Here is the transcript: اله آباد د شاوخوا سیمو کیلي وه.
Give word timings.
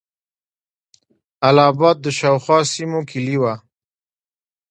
اله 1.47 1.63
آباد 1.71 1.97
د 2.01 2.07
شاوخوا 2.19 2.59
سیمو 2.73 2.99
کیلي 3.11 3.37
وه. 3.41 3.53